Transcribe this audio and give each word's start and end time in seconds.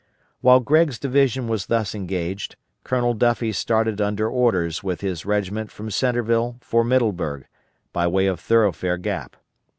While 0.39 0.61
Gregg's 0.61 0.97
division 0.97 1.47
were 1.47 1.59
thus 1.67 1.93
engaged, 1.93 2.55
Colonel 2.83 3.13
Duffie 3.13 3.51
started 3.51 4.01
under 4.01 4.27
orders 4.27 4.81
with 4.83 5.01
his 5.01 5.27
regiment 5.27 5.69
from 5.71 5.91
Centreville 5.91 6.57
for 6.61 6.83
Middleburg, 6.83 7.45
by 7.93 8.07
way 8.07 8.25
of 8.25 8.39
Thoroughfare 8.39 8.97
Gap. 8.97 9.35